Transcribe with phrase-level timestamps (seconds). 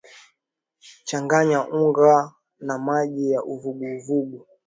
[1.07, 2.17] Changanya unga
[2.59, 4.47] na maji ya uvuguvugu